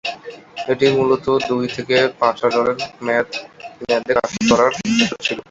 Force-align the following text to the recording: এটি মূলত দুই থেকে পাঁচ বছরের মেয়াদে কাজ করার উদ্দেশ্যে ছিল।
এটি 0.71 0.85
মূলত 0.95 1.25
দুই 1.49 1.65
থেকে 1.75 1.97
পাঁচ 2.19 2.37
বছরের 2.45 2.77
মেয়াদে 3.05 3.37
কাজ 4.17 4.31
করার 4.49 4.71
উদ্দেশ্যে 4.79 5.17
ছিল। 5.25 5.39